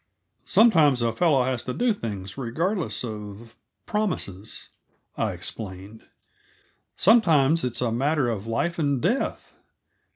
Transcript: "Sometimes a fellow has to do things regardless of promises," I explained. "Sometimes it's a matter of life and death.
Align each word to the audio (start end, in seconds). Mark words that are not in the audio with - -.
"Sometimes 0.45 1.03
a 1.03 1.11
fellow 1.11 1.43
has 1.43 1.61
to 1.61 1.75
do 1.75 1.93
things 1.93 2.35
regardless 2.35 3.03
of 3.03 3.55
promises," 3.85 4.69
I 5.15 5.33
explained. 5.33 6.05
"Sometimes 6.95 7.63
it's 7.63 7.81
a 7.81 7.91
matter 7.91 8.27
of 8.27 8.47
life 8.47 8.79
and 8.79 8.99
death. 8.99 9.53